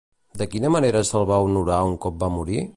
De 0.41 0.47
quina 0.53 0.71
manera 0.75 1.03
se'l 1.11 1.29
va 1.33 1.39
honorar 1.49 1.79
un 1.91 1.95
cop 2.07 2.21
va 2.25 2.35
morir? 2.39 2.63